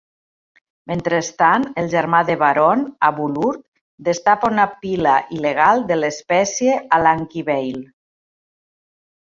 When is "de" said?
2.29-2.37, 5.93-6.01